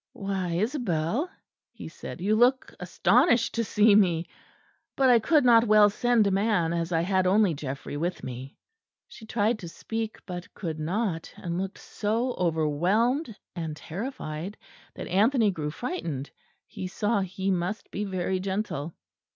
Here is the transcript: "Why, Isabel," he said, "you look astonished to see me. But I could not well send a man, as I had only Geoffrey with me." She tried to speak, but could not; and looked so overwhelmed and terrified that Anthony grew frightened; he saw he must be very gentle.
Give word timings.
"Why, 0.13 0.53
Isabel," 0.53 1.29
he 1.71 1.87
said, 1.87 2.21
"you 2.21 2.35
look 2.35 2.73
astonished 2.79 3.53
to 3.53 3.63
see 3.63 3.93
me. 3.93 4.27
But 4.95 5.11
I 5.11 5.19
could 5.19 5.45
not 5.45 5.67
well 5.67 5.91
send 5.91 6.25
a 6.25 6.31
man, 6.31 6.73
as 6.73 6.91
I 6.91 7.01
had 7.01 7.27
only 7.27 7.53
Geoffrey 7.53 7.97
with 7.97 8.23
me." 8.23 8.57
She 9.07 9.27
tried 9.27 9.59
to 9.59 9.69
speak, 9.69 10.17
but 10.25 10.51
could 10.55 10.79
not; 10.79 11.31
and 11.37 11.59
looked 11.61 11.77
so 11.77 12.33
overwhelmed 12.33 13.37
and 13.55 13.77
terrified 13.77 14.57
that 14.95 15.05
Anthony 15.07 15.51
grew 15.51 15.69
frightened; 15.69 16.31
he 16.65 16.87
saw 16.87 17.19
he 17.19 17.51
must 17.51 17.91
be 17.91 18.03
very 18.03 18.39
gentle. 18.39 18.95